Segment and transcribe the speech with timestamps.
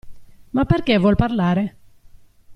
[0.49, 1.77] Ma perché vuol parlare?